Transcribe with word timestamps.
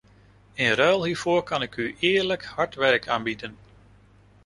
In 0.57 0.71
ruil 0.73 1.03
hiervoor 1.05 1.43
kan 1.43 1.61
ik 1.61 1.75
u 1.75 1.95
eerlijk, 1.99 2.45
hard 2.45 2.75
werk 2.75 3.07
aanbieden. 3.07 3.57